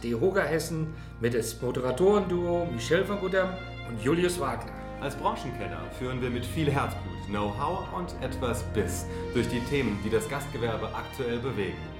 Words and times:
DEHOGA 0.00 0.42
Hessen 0.42 0.94
mit 1.20 1.34
das 1.34 1.60
Moderatorenduo 1.60 2.66
Michel 2.66 3.08
van 3.08 3.20
Guddam 3.20 3.50
und 3.88 4.02
Julius 4.02 4.38
Wagner. 4.40 4.72
Als 5.00 5.14
Branchenkenner 5.14 5.80
führen 5.98 6.20
wir 6.20 6.30
mit 6.30 6.44
viel 6.44 6.70
Herzblut, 6.70 7.26
Know-how 7.28 7.92
und 7.96 8.14
etwas 8.22 8.62
Biss 8.74 9.06
durch 9.34 9.48
die 9.48 9.60
Themen, 9.60 9.98
die 10.04 10.10
das 10.10 10.28
Gastgewerbe 10.28 10.88
aktuell 10.94 11.38
bewegen. 11.38 11.95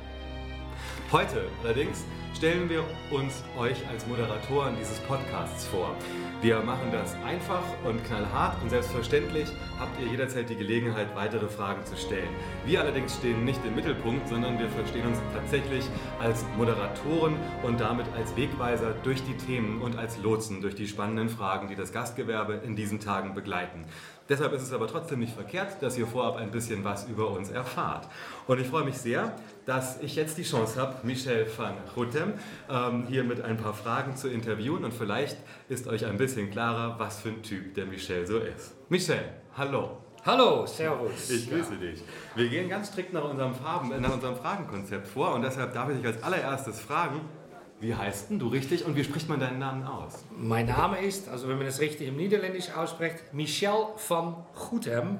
Heute 1.12 1.44
allerdings 1.62 2.04
stellen 2.34 2.68
wir 2.68 2.82
uns 3.12 3.44
euch 3.56 3.76
als 3.88 4.04
Moderatoren 4.08 4.74
dieses 4.76 4.98
Podcasts 5.00 5.64
vor. 5.68 5.94
Wir 6.42 6.60
machen 6.62 6.90
das 6.90 7.14
einfach 7.24 7.62
und 7.84 8.04
knallhart 8.04 8.60
und 8.60 8.70
selbstverständlich 8.70 9.48
habt 9.78 10.00
ihr 10.00 10.08
jederzeit 10.08 10.50
die 10.50 10.56
Gelegenheit, 10.56 11.14
weitere 11.14 11.46
Fragen 11.46 11.86
zu 11.86 11.96
stellen. 11.96 12.28
Wir 12.64 12.80
allerdings 12.80 13.14
stehen 13.14 13.44
nicht 13.44 13.64
im 13.64 13.76
Mittelpunkt, 13.76 14.26
sondern 14.28 14.58
wir 14.58 14.68
verstehen 14.68 15.06
uns 15.06 15.18
tatsächlich 15.32 15.84
als 16.20 16.44
Moderatoren 16.56 17.36
und 17.62 17.80
damit 17.80 18.06
als 18.16 18.36
Wegweiser 18.36 18.92
durch 19.04 19.22
die 19.22 19.36
Themen 19.36 19.80
und 19.80 19.96
als 19.96 20.18
Lotsen 20.18 20.60
durch 20.60 20.74
die 20.74 20.88
spannenden 20.88 21.28
Fragen, 21.28 21.68
die 21.68 21.76
das 21.76 21.92
Gastgewerbe 21.92 22.54
in 22.64 22.74
diesen 22.74 22.98
Tagen 22.98 23.32
begleiten. 23.32 23.84
Deshalb 24.28 24.52
ist 24.52 24.62
es 24.62 24.72
aber 24.72 24.88
trotzdem 24.88 25.20
nicht 25.20 25.34
verkehrt, 25.34 25.80
dass 25.80 25.96
ihr 25.96 26.06
vorab 26.06 26.36
ein 26.36 26.50
bisschen 26.50 26.82
was 26.84 27.06
über 27.08 27.30
uns 27.30 27.50
erfahrt. 27.50 28.08
Und 28.46 28.60
ich 28.60 28.66
freue 28.66 28.84
mich 28.84 28.98
sehr, 28.98 29.36
dass 29.66 30.00
ich 30.02 30.16
jetzt 30.16 30.38
die 30.38 30.42
Chance 30.42 30.80
habe, 30.80 30.94
Michel 31.04 31.46
van 31.56 31.74
Goethem 31.94 32.34
ähm, 32.68 33.06
hier 33.08 33.24
mit 33.24 33.40
ein 33.40 33.56
paar 33.56 33.74
Fragen 33.74 34.16
zu 34.16 34.28
interviewen 34.28 34.84
und 34.84 34.92
vielleicht 34.92 35.36
ist 35.68 35.86
euch 35.86 36.06
ein 36.06 36.18
bisschen 36.18 36.50
klarer, 36.50 36.98
was 36.98 37.20
für 37.20 37.28
ein 37.28 37.42
Typ 37.42 37.74
der 37.74 37.86
Michel 37.86 38.26
so 38.26 38.38
ist. 38.38 38.74
Michel, 38.88 39.24
hallo. 39.56 39.98
Hallo, 40.24 40.66
Servus. 40.66 41.30
Ich 41.30 41.48
grüße 41.48 41.74
ja. 41.74 41.78
dich. 41.78 42.02
Wir 42.34 42.48
gehen 42.48 42.68
ganz 42.68 42.88
strikt 42.88 43.12
nach 43.12 43.22
unserem, 43.30 43.54
Farben, 43.54 43.90
nach 44.00 44.12
unserem 44.12 44.34
Fragenkonzept 44.34 45.06
vor 45.06 45.34
und 45.34 45.42
deshalb 45.42 45.72
darf 45.72 45.88
ich 45.88 45.98
dich 45.98 46.06
als 46.06 46.20
allererstes 46.20 46.80
fragen, 46.80 47.20
wie 47.80 47.94
heißt 47.94 48.30
denn 48.30 48.38
du 48.38 48.48
richtig 48.48 48.84
und 48.86 48.96
wie 48.96 49.04
spricht 49.04 49.28
man 49.28 49.38
deinen 49.38 49.58
Namen 49.58 49.84
aus? 49.84 50.24
Mein 50.36 50.66
Name 50.66 50.98
ist, 51.00 51.28
also 51.28 51.48
wenn 51.48 51.58
man 51.58 51.66
es 51.66 51.80
richtig 51.80 52.08
im 52.08 52.16
Niederländisch 52.16 52.70
ausspricht, 52.74 53.32
Michel 53.32 53.88
van 54.08 54.36
Goethem. 54.54 55.18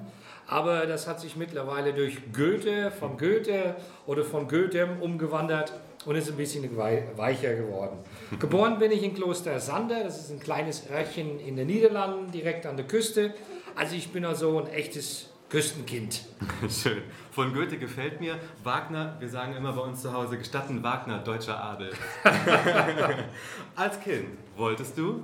Aber 0.49 0.87
das 0.87 1.09
hat 1.09 1.21
sich 1.21 1.37
mittlerweile 1.37 1.93
durch 1.93 2.19
Goethe, 2.33 2.93
von 2.93 3.19
Goethe 3.19 3.75
oder 4.07 4.25
von 4.25 4.47
Goethem 4.47 5.03
umgewandert 5.03 5.73
und 6.05 6.15
ist 6.15 6.31
ein 6.31 6.37
bisschen 6.37 6.77
weicher 6.77 7.55
geworden. 7.55 7.99
Geboren 8.39 8.79
bin 8.79 8.93
ich 8.93 9.03
in 9.03 9.13
Kloster 9.13 9.59
Sander, 9.59 10.05
das 10.05 10.21
ist 10.21 10.31
ein 10.31 10.41
kleines 10.41 10.89
Örtchen 10.89 11.41
in 11.41 11.57
den 11.57 11.67
Niederlanden, 11.67 12.31
direkt 12.31 12.65
an 12.65 12.77
der 12.77 12.87
Küste. 12.87 13.35
Also 13.75 13.97
ich 13.97 14.13
bin 14.13 14.25
also 14.25 14.59
ein 14.61 14.69
echtes 14.69 15.31
Küstenkind. 15.49 16.25
Schön. 16.69 17.03
Von 17.31 17.55
Goethe 17.55 17.79
gefällt 17.79 18.21
mir. 18.21 18.37
Wagner, 18.65 19.17
wir 19.21 19.29
sagen 19.29 19.55
immer 19.55 19.73
bei 19.73 19.83
uns 19.83 20.03
zu 20.03 20.13
Hause, 20.13 20.39
gestatten 20.39 20.83
Wagner, 20.83 21.19
deutscher 21.19 21.63
Adel. 21.63 21.91
Als 23.77 24.01
Kind 24.01 24.27
wolltest 24.57 24.99
du? 24.99 25.23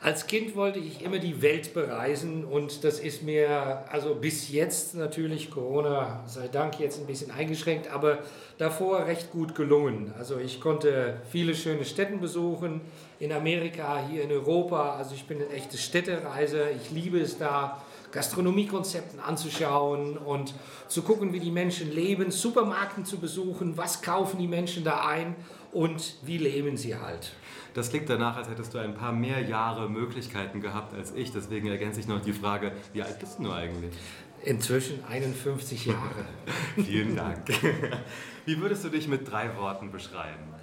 Als 0.00 0.28
Kind 0.28 0.54
wollte 0.54 0.78
ich 0.78 1.02
immer 1.02 1.18
die 1.18 1.42
Welt 1.42 1.74
bereisen 1.74 2.44
und 2.44 2.84
das 2.84 3.00
ist 3.00 3.24
mir 3.24 3.84
also 3.90 4.14
bis 4.14 4.48
jetzt 4.48 4.94
natürlich 4.94 5.50
Corona 5.50 6.22
sei 6.24 6.46
Dank 6.46 6.78
jetzt 6.78 7.00
ein 7.00 7.06
bisschen 7.06 7.32
eingeschränkt, 7.32 7.90
aber 7.90 8.18
davor 8.58 9.06
recht 9.06 9.32
gut 9.32 9.56
gelungen. 9.56 10.14
Also 10.16 10.38
ich 10.38 10.60
konnte 10.60 11.20
viele 11.32 11.52
schöne 11.56 11.84
Städte 11.84 12.16
besuchen 12.16 12.80
in 13.18 13.32
Amerika, 13.32 14.00
hier 14.08 14.22
in 14.22 14.30
Europa. 14.30 14.94
Also 14.94 15.16
ich 15.16 15.26
bin 15.26 15.38
ein 15.42 15.50
echtes 15.50 15.84
Städtereiser. 15.84 16.70
Ich 16.70 16.92
liebe 16.92 17.18
es 17.18 17.36
da 17.36 17.82
Gastronomiekonzepten 18.12 19.20
anzuschauen 19.20 20.16
und 20.16 20.54
zu 20.88 21.02
gucken, 21.02 21.32
wie 21.32 21.40
die 21.40 21.50
Menschen 21.50 21.92
leben, 21.92 22.30
Supermärkten 22.30 23.04
zu 23.04 23.18
besuchen, 23.18 23.76
was 23.76 24.02
kaufen 24.02 24.38
die 24.38 24.48
Menschen 24.48 24.84
da 24.84 25.06
ein 25.06 25.36
und 25.72 26.16
wie 26.22 26.38
leben 26.38 26.76
sie 26.76 26.96
halt. 26.96 27.32
Das 27.74 27.90
klingt 27.90 28.08
danach, 28.08 28.36
als 28.36 28.48
hättest 28.48 28.74
du 28.74 28.78
ein 28.78 28.94
paar 28.94 29.12
mehr 29.12 29.42
Jahre 29.42 29.88
Möglichkeiten 29.88 30.60
gehabt 30.60 30.94
als 30.94 31.12
ich. 31.14 31.32
Deswegen 31.32 31.68
ergänze 31.68 32.00
ich 32.00 32.08
noch 32.08 32.20
die 32.20 32.32
Frage, 32.32 32.72
wie 32.92 33.02
alt 33.02 33.18
bist 33.18 33.38
du 33.38 33.52
eigentlich? 33.52 33.94
Inzwischen 34.44 35.04
51 35.04 35.86
Jahre. 35.86 36.24
Vielen 36.76 37.14
Dank. 37.16 37.42
Wie 38.46 38.60
würdest 38.60 38.84
du 38.84 38.88
dich 38.88 39.08
mit 39.08 39.30
drei 39.30 39.56
Worten 39.56 39.90
beschreiben? 39.90 40.57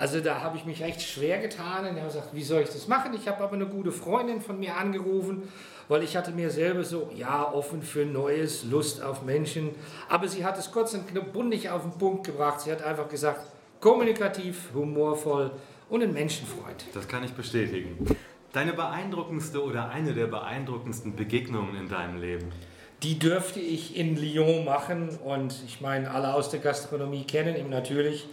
Also 0.00 0.20
da 0.20 0.40
habe 0.40 0.56
ich 0.56 0.64
mich 0.64 0.82
recht 0.82 1.02
schwer 1.02 1.38
getan 1.38 1.84
und 1.84 1.96
habe 1.96 2.06
gesagt, 2.06 2.30
wie 2.32 2.42
soll 2.42 2.62
ich 2.62 2.70
das 2.70 2.88
machen? 2.88 3.12
Ich 3.14 3.28
habe 3.28 3.44
aber 3.44 3.54
eine 3.54 3.66
gute 3.66 3.92
Freundin 3.92 4.40
von 4.40 4.58
mir 4.58 4.76
angerufen 4.76 5.42
weil 5.90 6.04
ich 6.04 6.16
hatte 6.16 6.30
mir 6.30 6.50
selber 6.50 6.84
so, 6.84 7.10
ja, 7.16 7.52
offen 7.52 7.82
für 7.82 8.06
Neues, 8.06 8.62
Lust 8.62 9.02
auf 9.02 9.22
Menschen. 9.24 9.70
Aber 10.08 10.28
sie 10.28 10.44
hat 10.44 10.56
es 10.56 10.70
kurz 10.70 10.94
und 10.94 11.32
bundig 11.32 11.68
auf 11.68 11.82
den 11.82 11.90
Punkt 11.98 12.24
gebracht. 12.24 12.60
Sie 12.60 12.70
hat 12.70 12.80
einfach 12.80 13.08
gesagt, 13.08 13.44
kommunikativ, 13.80 14.68
humorvoll 14.72 15.50
und 15.88 16.04
ein 16.04 16.12
Menschenfreund. 16.12 16.84
Das 16.94 17.08
kann 17.08 17.24
ich 17.24 17.32
bestätigen. 17.32 18.06
Deine 18.52 18.72
beeindruckendste 18.72 19.64
oder 19.64 19.88
eine 19.88 20.14
der 20.14 20.28
beeindruckendsten 20.28 21.16
Begegnungen 21.16 21.74
in 21.74 21.88
deinem 21.88 22.20
Leben? 22.20 22.52
Die 23.02 23.18
dürfte 23.18 23.58
ich 23.58 23.96
in 23.96 24.16
Lyon 24.16 24.64
machen 24.64 25.08
und 25.24 25.56
ich 25.66 25.80
meine, 25.80 26.12
alle 26.12 26.34
aus 26.34 26.50
der 26.50 26.60
Gastronomie 26.60 27.24
kennen 27.24 27.56
ihn 27.56 27.68
natürlich. 27.68 28.28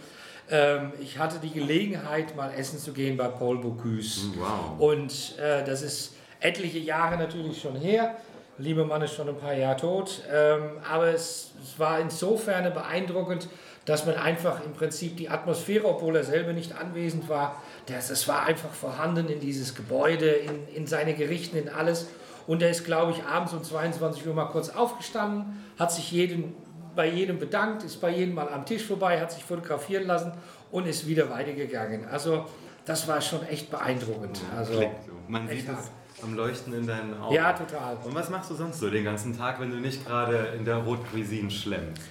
Ähm, 0.50 0.92
ich 1.00 1.18
hatte 1.18 1.38
die 1.38 1.50
Gelegenheit, 1.50 2.34
mal 2.36 2.52
essen 2.54 2.78
zu 2.78 2.92
gehen 2.92 3.16
bei 3.16 3.28
Paul 3.28 3.58
Bocuse. 3.58 4.32
Wow. 4.36 4.78
Und 4.78 5.38
äh, 5.38 5.64
das 5.64 5.82
ist 5.82 6.14
etliche 6.40 6.78
Jahre 6.78 7.18
natürlich 7.18 7.60
schon 7.60 7.76
her. 7.76 8.16
Lieber 8.58 8.84
Mann 8.84 9.02
ist 9.02 9.14
schon 9.14 9.28
ein 9.28 9.36
paar 9.36 9.54
Jahre 9.54 9.76
tot. 9.76 10.22
Ähm, 10.32 10.62
aber 10.88 11.08
es, 11.08 11.52
es, 11.62 11.78
war 11.78 12.00
insofern 12.00 12.72
beeindruckend, 12.72 13.48
dass 13.84 14.04
man 14.04 14.16
einfach 14.16 14.64
im 14.64 14.72
Prinzip 14.72 15.16
die 15.16 15.28
Atmosphäre, 15.28 15.86
obwohl 15.86 16.16
er 16.16 16.24
selber 16.24 16.52
nicht 16.52 16.74
anwesend 16.74 17.28
war, 17.28 17.62
das, 17.86 18.08
das 18.08 18.26
war 18.26 18.46
einfach 18.46 18.72
vorhanden 18.72 19.28
in 19.28 19.40
dieses 19.40 19.74
Gebäude, 19.74 20.28
in, 20.28 20.66
in 20.74 20.86
seine 20.86 21.14
Gerichten, 21.14 21.56
in 21.56 21.68
alles. 21.68 22.08
Und 22.46 22.62
er 22.62 22.70
ist, 22.70 22.84
glaube 22.84 23.12
ich, 23.12 23.22
abends 23.24 23.52
um 23.52 23.62
22 23.62 24.26
Uhr 24.26 24.34
mal 24.34 24.46
kurz 24.46 24.70
aufgestanden, 24.70 25.62
hat 25.78 25.92
sich 25.92 26.10
jeden, 26.10 26.54
bei 26.98 27.08
jedem 27.08 27.38
bedankt, 27.38 27.84
ist 27.84 28.00
bei 28.00 28.10
jedem 28.10 28.34
mal 28.34 28.48
am 28.48 28.66
Tisch 28.66 28.82
vorbei, 28.82 29.20
hat 29.20 29.30
sich 29.30 29.44
fotografieren 29.44 30.08
lassen 30.08 30.32
und 30.72 30.84
ist 30.84 31.06
wieder 31.06 31.30
weitergegangen. 31.30 32.04
Also 32.08 32.44
das 32.84 33.06
war 33.06 33.20
schon 33.20 33.46
echt 33.46 33.70
beeindruckend. 33.70 34.40
Also, 34.56 34.84
Man 35.28 35.48
sieht 35.48 35.68
es 35.68 35.92
am 36.24 36.34
Leuchten 36.34 36.72
in 36.72 36.88
deinen 36.88 37.16
Augen. 37.20 37.36
Ja, 37.36 37.52
total. 37.52 37.98
Und 38.04 38.16
was 38.16 38.28
machst 38.30 38.50
du 38.50 38.56
sonst 38.56 38.80
so 38.80 38.90
den 38.90 39.04
ganzen 39.04 39.38
Tag, 39.38 39.60
wenn 39.60 39.70
du 39.70 39.76
nicht 39.76 40.04
gerade 40.04 40.54
in 40.58 40.64
der 40.64 40.84
Haute 40.84 41.02
Cuisine 41.12 41.48
schlemmst? 41.52 42.02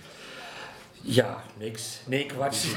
Ja, 1.04 1.44
nix. 1.60 2.00
Nee, 2.08 2.24
Quatsch. 2.24 2.68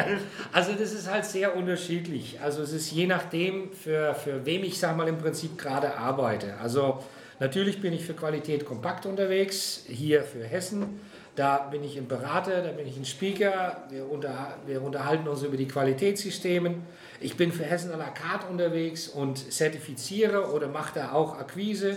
also 0.54 0.72
das 0.72 0.92
ist 0.92 1.10
halt 1.10 1.26
sehr 1.26 1.54
unterschiedlich. 1.54 2.40
Also 2.40 2.62
es 2.62 2.72
ist 2.72 2.92
je 2.92 3.06
nachdem, 3.06 3.72
für, 3.74 4.14
für 4.14 4.46
wem 4.46 4.64
ich, 4.64 4.78
sag 4.78 4.96
mal, 4.96 5.06
im 5.06 5.18
Prinzip 5.18 5.58
gerade 5.58 5.98
arbeite. 5.98 6.54
Also 6.62 7.04
natürlich 7.40 7.82
bin 7.82 7.92
ich 7.92 8.06
für 8.06 8.14
Qualität 8.14 8.64
kompakt 8.64 9.04
unterwegs, 9.04 9.84
hier 9.86 10.22
für 10.22 10.44
Hessen. 10.44 10.98
Da 11.38 11.58
bin 11.70 11.84
ich 11.84 11.96
ein 11.96 12.08
Berater, 12.08 12.62
da 12.62 12.72
bin 12.72 12.88
ich 12.88 12.96
ein 12.96 13.04
Speaker. 13.04 13.84
Wir, 13.90 14.10
unter, 14.10 14.56
wir 14.66 14.82
unterhalten 14.82 15.28
uns 15.28 15.44
über 15.44 15.56
die 15.56 15.68
Qualitätssysteme. 15.68 16.74
Ich 17.20 17.36
bin 17.36 17.52
für 17.52 17.62
Hessen 17.62 17.92
à 17.92 17.96
la 17.96 18.10
carte 18.10 18.48
unterwegs 18.48 19.06
und 19.06 19.52
zertifiziere 19.52 20.52
oder 20.52 20.66
mache 20.66 20.98
da 20.98 21.12
auch 21.12 21.38
Akquise. 21.38 21.96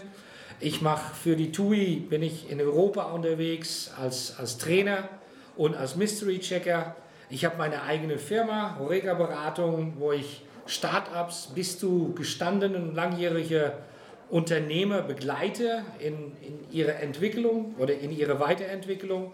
Ich 0.59 0.83
mache 0.83 1.15
für 1.15 1.35
die 1.35 1.51
TUI, 1.51 2.05
bin 2.07 2.21
ich 2.21 2.51
in 2.51 2.61
Europa 2.61 3.05
unterwegs 3.05 3.91
als, 3.99 4.37
als 4.37 4.59
Trainer 4.59 5.09
und 5.57 5.75
als 5.75 5.95
Mystery 5.95 6.37
Checker. 6.37 6.95
Ich 7.31 7.43
habe 7.43 7.57
meine 7.57 7.81
eigene 7.81 8.19
Firma, 8.19 8.75
Horega 8.77 9.15
Beratung, 9.15 9.93
wo 9.97 10.11
ich 10.11 10.43
Startups 10.67 11.47
bis 11.55 11.79
zu 11.79 12.13
gestandenen 12.13 12.93
langjährige 12.93 13.73
Unternehmer 14.31 15.01
begleite 15.01 15.83
in, 15.99 16.31
in 16.41 16.71
ihrer 16.71 16.99
Entwicklung 17.01 17.75
oder 17.77 17.97
in 17.97 18.11
ihrer 18.11 18.39
Weiterentwicklung 18.39 19.33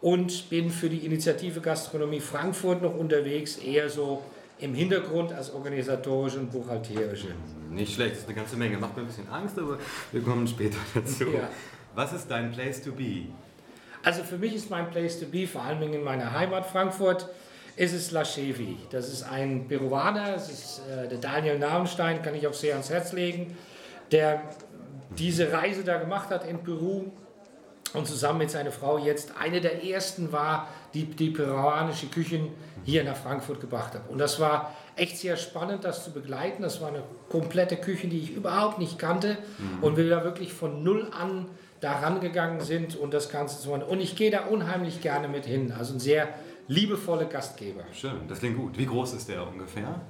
und 0.00 0.48
bin 0.50 0.70
für 0.70 0.88
die 0.88 1.04
Initiative 1.04 1.60
Gastronomie 1.60 2.20
Frankfurt 2.20 2.80
noch 2.80 2.94
unterwegs, 2.96 3.56
eher 3.56 3.90
so 3.90 4.22
im 4.58 4.74
Hintergrund 4.74 5.32
als 5.32 5.52
organisatorische 5.52 6.38
und 6.38 6.50
buchhalterische. 6.50 7.28
Nicht 7.70 7.94
schlecht, 7.94 8.12
das 8.12 8.18
ist 8.20 8.26
eine 8.26 8.36
ganze 8.36 8.56
Menge. 8.56 8.78
Macht 8.78 8.96
mir 8.96 9.02
ein 9.02 9.08
bisschen 9.08 9.28
Angst, 9.28 9.58
aber 9.58 9.78
wir 10.12 10.22
kommen 10.22 10.46
später 10.46 10.78
dazu. 10.94 11.24
Ja. 11.24 11.48
Was 11.94 12.12
ist 12.12 12.30
dein 12.30 12.52
Place 12.52 12.82
to 12.82 12.92
be? 12.92 13.26
Also 14.02 14.22
für 14.22 14.38
mich 14.38 14.54
ist 14.54 14.70
mein 14.70 14.88
Place 14.90 15.18
to 15.18 15.26
be, 15.26 15.46
vor 15.46 15.62
allem 15.62 15.82
in 15.92 16.04
meiner 16.04 16.32
Heimat 16.32 16.66
Frankfurt, 16.66 17.28
ist 17.74 17.92
es 17.92 18.12
La 18.12 18.22
Chevi. 18.22 18.76
Das 18.90 19.12
ist 19.12 19.24
ein 19.24 19.66
Peruaner, 19.68 20.32
das 20.32 20.50
ist 20.50 20.82
äh, 20.88 21.08
der 21.08 21.18
Daniel 21.18 21.58
Namenstein, 21.58 22.22
kann 22.22 22.34
ich 22.34 22.46
auch 22.46 22.54
sehr 22.54 22.74
ans 22.74 22.88
Herz 22.88 23.12
legen, 23.12 23.56
der 24.12 24.42
diese 25.18 25.52
Reise 25.52 25.84
da 25.84 25.98
gemacht 25.98 26.30
hat 26.30 26.46
in 26.46 26.62
Peru 26.62 27.06
und 27.94 28.06
zusammen 28.06 28.40
mit 28.40 28.50
seiner 28.50 28.72
Frau 28.72 28.98
jetzt 28.98 29.32
eine 29.40 29.60
der 29.60 29.84
ersten 29.84 30.32
war, 30.32 30.68
die 30.92 31.04
die 31.04 31.30
peruanische 31.30 32.06
Küche 32.06 32.40
hier 32.84 33.04
nach 33.04 33.16
Frankfurt 33.16 33.60
gebracht 33.60 33.94
hat. 33.94 34.08
Und 34.08 34.18
das 34.18 34.38
war 34.40 34.74
echt 34.96 35.18
sehr 35.18 35.36
spannend, 35.36 35.84
das 35.84 36.04
zu 36.04 36.12
begleiten. 36.12 36.62
Das 36.62 36.80
war 36.80 36.88
eine 36.88 37.02
komplette 37.28 37.76
Küche, 37.76 38.08
die 38.08 38.18
ich 38.18 38.30
überhaupt 38.30 38.78
nicht 38.78 38.98
kannte 38.98 39.38
mhm. 39.58 39.82
und 39.82 39.96
wir 39.96 40.08
da 40.08 40.24
wirklich 40.24 40.52
von 40.52 40.82
null 40.82 41.10
an 41.18 41.46
da 41.80 41.92
rangegangen 41.92 42.60
sind 42.60 42.96
und 42.96 43.12
das 43.12 43.28
Ganze 43.28 43.60
zu 43.60 43.68
machen. 43.70 43.82
Und 43.82 44.00
ich 44.00 44.16
gehe 44.16 44.30
da 44.30 44.46
unheimlich 44.46 45.02
gerne 45.02 45.28
mit 45.28 45.44
hin. 45.44 45.72
Also 45.76 45.94
ein 45.94 46.00
sehr 46.00 46.28
liebevolle 46.68 47.26
Gastgeber. 47.26 47.84
Schön, 47.92 48.26
das 48.28 48.38
klingt 48.40 48.56
gut. 48.56 48.78
Wie 48.78 48.86
groß 48.86 49.12
ist 49.14 49.28
der 49.28 49.46
ungefähr? 49.46 50.00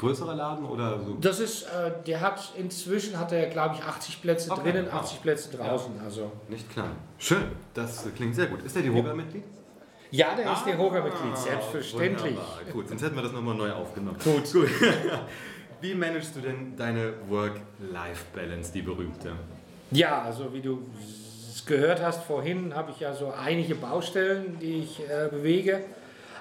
Größerer 0.00 0.34
Laden 0.34 0.64
oder 0.64 0.98
so? 0.98 1.18
Das 1.20 1.40
ist, 1.40 1.64
äh, 1.64 1.92
der 2.06 2.22
hat 2.22 2.54
inzwischen 2.56 3.18
hat 3.18 3.32
er 3.32 3.46
glaube 3.50 3.74
ich 3.74 3.84
80 3.84 4.22
Plätze 4.22 4.50
Okay, 4.50 4.72
drinnen, 4.72 4.86
wow. 4.86 5.00
80 5.02 5.20
Plätze 5.20 5.56
draußen. 5.56 5.92
Also 6.02 6.32
Nicht 6.48 6.70
klein. 6.72 6.92
Schön, 7.18 7.44
das 7.74 8.06
klingt 8.16 8.34
sehr 8.34 8.46
gut. 8.46 8.62
Ist 8.62 8.74
der 8.74 8.82
die 8.82 8.90
Hoga-Mitglied? 8.90 9.44
ja, 10.10 10.34
der 10.34 10.50
ist 10.54 10.64
der 10.64 10.78
Hoga-Mitglied, 10.78 11.36
selbstverständlich. 11.36 12.34
Ah, 12.38 12.56
Wunderbar. 12.56 12.72
Gut, 12.72 12.88
sonst 12.88 13.02
hätten 13.02 13.14
wir 13.16 13.22
das 13.22 13.32
nochmal 13.32 13.54
neu 13.54 13.72
aufgenommen. 13.72 14.16
Gut. 14.24 14.50
Gut. 14.50 14.70
Wie 15.82 15.94
managst 15.94 16.34
du 16.34 16.40
denn 16.40 16.74
deine 16.76 17.12
Work-Life-Balance, 17.28 18.72
die 18.72 18.82
berühmte? 18.82 19.32
Ja, 19.90 20.22
also 20.22 20.52
wie 20.52 20.60
du 20.60 20.82
gehört 21.66 22.02
hast 22.02 22.22
vorhin, 22.24 22.74
habe 22.74 22.90
ich 22.90 23.00
ja 23.00 23.12
so 23.12 23.32
einige 23.32 23.74
Baustellen, 23.74 24.58
die 24.60 24.80
ich 24.80 25.00
äh, 25.00 25.28
bewege. 25.30 25.84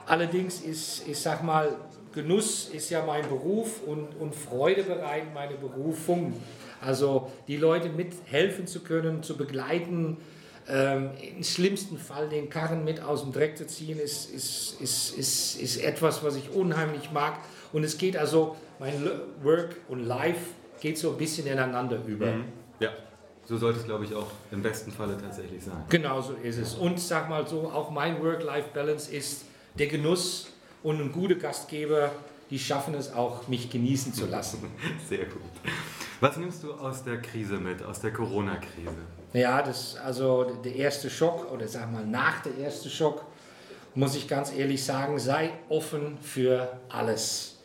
Allerdings 0.05 0.61
ist, 0.61 1.07
ich 1.07 1.19
sag 1.19 1.43
mal, 1.43 1.75
Genuss 2.13 2.69
ist 2.69 2.89
ja 2.89 3.05
mein 3.05 3.27
Beruf 3.27 3.81
und, 3.85 4.15
und 4.19 4.33
Freude 4.33 4.83
bereiten 4.83 5.33
meine 5.33 5.55
Berufung. 5.55 6.33
Also 6.81 7.31
die 7.47 7.57
Leute 7.57 7.89
mithelfen 7.89 8.67
zu 8.67 8.81
können, 8.81 9.21
zu 9.21 9.37
begleiten, 9.37 10.17
ähm, 10.67 11.11
im 11.37 11.43
schlimmsten 11.43 11.97
Fall 11.97 12.29
den 12.29 12.49
Karren 12.49 12.83
mit 12.83 13.01
aus 13.01 13.23
dem 13.23 13.33
Dreck 13.33 13.57
zu 13.57 13.65
ziehen, 13.65 13.99
ist, 13.99 14.31
ist, 14.31 14.79
ist, 14.79 15.17
ist, 15.17 15.61
ist 15.61 15.77
etwas, 15.83 16.23
was 16.23 16.35
ich 16.35 16.51
unheimlich 16.51 17.11
mag. 17.11 17.39
Und 17.73 17.83
es 17.83 17.97
geht 17.97 18.15
also, 18.15 18.55
mein 18.79 18.93
Work 19.43 19.75
und 19.87 20.05
Life 20.05 20.51
geht 20.79 20.97
so 20.97 21.11
ein 21.11 21.17
bisschen 21.17 21.47
ineinander 21.47 21.99
über. 22.05 22.27
Ja. 22.79 22.91
So 23.45 23.57
sollte 23.57 23.79
es, 23.79 23.85
glaube 23.85 24.05
ich, 24.05 24.13
auch 24.13 24.27
im 24.51 24.61
besten 24.61 24.91
Falle 24.91 25.17
tatsächlich 25.17 25.63
sein. 25.63 25.83
Genau 25.89 26.21
so 26.21 26.33
ist 26.33 26.59
es. 26.59 26.75
Und 26.75 26.99
sag 26.99 27.29
mal 27.29 27.47
so, 27.47 27.61
auch 27.61 27.89
mein 27.89 28.21
Work-Life-Balance 28.23 29.11
ist 29.11 29.45
der 29.73 29.87
Genuss 29.87 30.51
und 30.83 31.01
ein 31.01 31.11
guter 31.11 31.35
Gastgeber, 31.35 32.11
die 32.49 32.59
schaffen 32.59 32.95
es 32.95 33.13
auch, 33.13 33.47
mich 33.47 33.69
genießen 33.69 34.13
zu 34.13 34.25
lassen. 34.25 34.59
Sehr 35.09 35.25
gut. 35.25 35.41
Was 36.19 36.37
nimmst 36.37 36.63
du 36.63 36.73
aus 36.73 37.03
der 37.03 37.21
Krise 37.21 37.57
mit, 37.57 37.83
aus 37.83 38.01
der 38.01 38.11
Corona-Krise? 38.11 38.89
Ja, 39.33 39.61
das 39.61 39.95
also 39.97 40.43
der 40.63 40.75
erste 40.75 41.09
Schock 41.09 41.51
oder 41.51 41.67
sag 41.67 41.91
mal 41.91 42.05
nach 42.05 42.41
der 42.41 42.57
erste 42.57 42.89
Schock 42.89 43.23
muss 43.95 44.15
ich 44.15 44.27
ganz 44.27 44.53
ehrlich 44.55 44.83
sagen, 44.83 45.19
sei 45.19 45.51
offen 45.67 46.17
für 46.21 46.79
alles. 46.89 47.57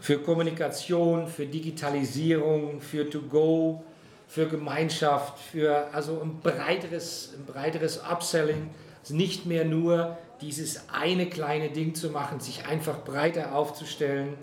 Für 0.00 0.18
Kommunikation, 0.18 1.26
für 1.26 1.46
Digitalisierung, 1.46 2.80
für 2.80 3.08
To-Go, 3.08 3.84
für 4.26 4.46
Gemeinschaft, 4.46 5.38
für 5.38 5.88
also 5.92 6.20
ein 6.20 6.40
breiteres, 6.40 7.34
ein 7.36 7.44
breiteres 7.46 7.98
Upselling. 7.98 8.70
Also 9.00 9.14
nicht 9.14 9.46
mehr 9.46 9.64
nur 9.64 10.16
dieses 10.40 10.82
eine 10.92 11.26
kleine 11.26 11.70
Ding 11.70 11.94
zu 11.94 12.10
machen, 12.10 12.40
sich 12.40 12.66
einfach 12.66 13.04
breiter 13.04 13.54
aufzustellen. 13.54 14.34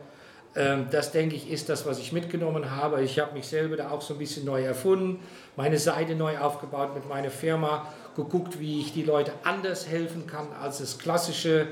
Ähm, 0.56 0.88
Das 0.92 1.12
denke 1.12 1.36
ich 1.36 1.50
ist 1.52 1.70
das, 1.70 1.86
was 1.86 2.00
ich 2.00 2.12
mitgenommen 2.12 2.72
habe. 2.72 3.02
Ich 3.04 3.20
habe 3.20 3.34
mich 3.34 3.48
selber 3.48 3.76
da 3.78 3.92
auch 3.92 4.02
so 4.02 4.14
ein 4.14 4.20
bisschen 4.20 4.46
neu 4.46 4.64
erfunden, 4.64 5.20
meine 5.56 5.78
Seite 5.78 6.16
neu 6.16 6.38
aufgebaut 6.38 6.96
mit 6.96 7.08
meiner 7.08 7.30
Firma, 7.30 7.88
geguckt, 8.16 8.60
wie 8.60 8.80
ich 8.80 8.94
die 8.94 9.04
Leute 9.04 9.34
anders 9.44 9.88
helfen 9.88 10.26
kann 10.26 10.48
als 10.62 10.78
das 10.78 10.98
klassische 10.98 11.68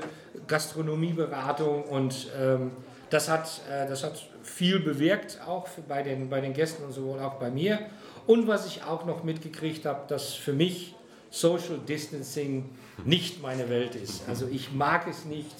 Gastronomieberatung 0.46 1.84
und 1.84 2.28
ähm, 2.38 2.72
das 3.10 3.28
hat, 3.28 3.60
äh, 3.70 3.88
das 3.88 4.04
hat 4.04 4.20
viel 4.42 4.80
bewirkt, 4.80 5.38
auch 5.46 5.68
bei, 5.88 6.02
den, 6.02 6.28
bei 6.28 6.40
den 6.40 6.52
Gästen 6.52 6.84
und 6.84 6.92
sowohl 6.92 7.20
auch 7.20 7.34
bei 7.34 7.50
mir. 7.50 7.78
Und 8.26 8.46
was 8.46 8.66
ich 8.66 8.82
auch 8.82 9.04
noch 9.04 9.22
mitgekriegt 9.24 9.86
habe, 9.86 10.00
dass 10.08 10.34
für 10.34 10.52
mich 10.52 10.94
Social 11.34 11.78
Distancing 11.78 12.70
nicht 13.04 13.42
meine 13.42 13.68
Welt 13.68 13.96
ist. 13.96 14.28
Also 14.28 14.46
ich 14.46 14.72
mag 14.72 15.08
es 15.08 15.24
nicht, 15.24 15.54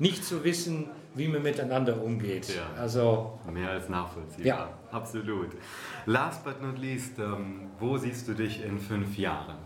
nicht 0.00 0.24
zu 0.24 0.42
wissen, 0.42 0.88
wie 1.14 1.28
man 1.28 1.42
miteinander 1.42 2.02
umgeht. 2.02 2.48
Ja. 2.48 2.70
Also 2.76 3.38
Mehr 3.52 3.70
als 3.70 3.88
nachvollziehbar. 3.88 4.44
Ja. 4.44 4.78
Absolut. 4.90 5.50
Last 6.06 6.42
but 6.42 6.60
not 6.60 6.76
least, 6.78 7.18
ähm, 7.18 7.70
wo 7.78 7.96
siehst 7.96 8.26
du 8.26 8.34
dich 8.34 8.64
in 8.64 8.80
fünf 8.80 9.16
Jahren? 9.16 9.56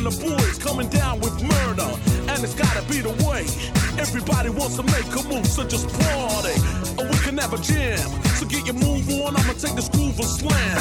The 0.06 0.22
boys 0.22 0.60
coming 0.60 0.88
down 0.90 1.20
with 1.20 1.34
murder. 1.42 1.90
and 2.30 2.44
it's 2.44 2.54
gotta 2.54 2.86
be 2.86 3.02
the 3.02 3.10
way. 3.26 3.42
Everybody 3.98 4.50
wants 4.50 4.76
to 4.78 4.84
make 4.84 5.10
a 5.18 5.24
move, 5.26 5.48
so 5.48 5.66
just 5.66 5.90
party. 5.90 6.54
Or 7.02 7.10
we 7.10 7.18
can 7.26 7.38
have 7.40 7.54
a 7.54 7.58
jam. 7.58 8.06
So 8.38 8.46
get 8.46 8.68
your 8.68 8.76
move 8.76 9.10
on, 9.10 9.36
I'ma 9.36 9.54
take 9.58 9.74
this 9.74 9.90
groove 9.90 10.14
and 10.20 10.30
slam. 10.30 10.78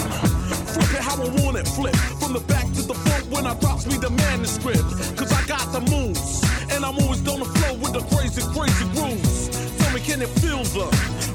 Flip 0.76 0.92
it 0.92 1.00
how 1.00 1.16
I 1.16 1.28
want 1.40 1.56
it, 1.56 1.66
flip. 1.68 1.96
From 2.20 2.34
the 2.34 2.40
back 2.40 2.66
to 2.76 2.82
the 2.82 2.92
front 2.92 3.24
when 3.32 3.46
I 3.46 3.54
drops 3.60 3.86
me 3.86 3.96
the 3.96 4.10
manuscript. 4.10 4.84
Cause 5.16 5.32
I 5.32 5.40
got 5.46 5.72
the 5.72 5.80
moves. 5.88 6.44
And 6.70 6.84
I'm 6.84 6.98
always 7.00 7.24
on 7.26 7.40
the 7.40 7.48
flow 7.48 7.74
with 7.80 7.94
the 7.96 8.04
crazy, 8.12 8.44
crazy 8.52 8.84
grooves. 8.92 9.48
Tell 9.78 9.92
me, 9.94 10.00
can 10.00 10.20
it 10.20 10.32
feel 10.44 10.64
the 10.76 10.84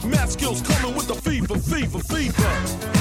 math 0.05 0.31
skills 0.38 0.62
coming 0.62 0.93
with 0.96 1.08
the 1.08 1.15
fever, 1.15 1.58
fever, 1.58 2.00
fever? 2.05 2.99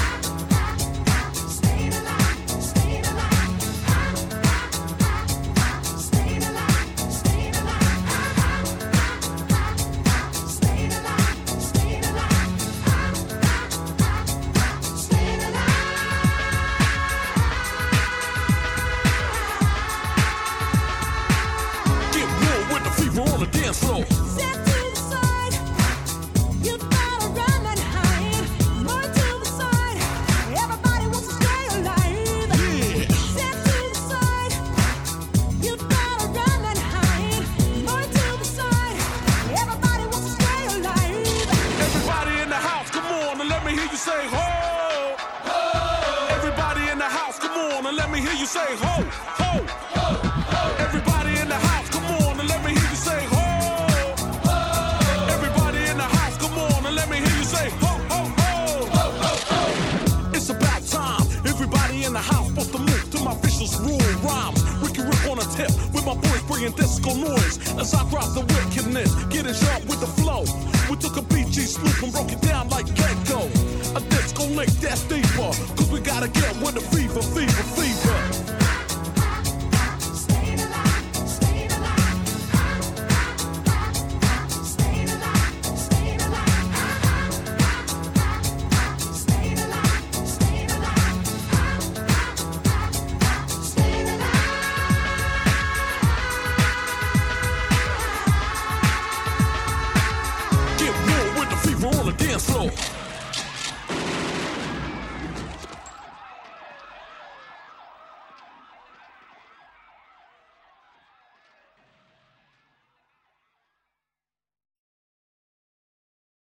Disco 66.79 67.13
noise 67.13 67.57
as 67.77 67.93
I 67.93 68.07
drop 68.09 68.33
the 68.33 68.41
wickedness, 68.41 69.13
getting 69.25 69.53
sharp 69.53 69.85
with 69.85 69.99
the 69.99 70.07
flow. 70.21 70.41
We 70.89 70.97
took 70.97 71.17
a 71.17 71.21
BG 71.21 71.67
sloop 71.67 72.03
and 72.03 72.11
broke 72.11 72.31
it 72.31 72.41
down 72.41 72.69
like 72.69 72.85
Gecko. 72.95 73.47
A 73.95 74.01
disco 74.09 74.45
lick 74.55 74.69
that's 74.81 75.03
deeper, 75.03 75.51
cause 75.75 75.91
we 75.91 75.99
gotta 75.99 76.27
get 76.27 76.55
with 76.57 76.75
the 76.75 76.81
fever, 76.81 77.21
fever, 77.21 77.63
fever. 77.75 78.48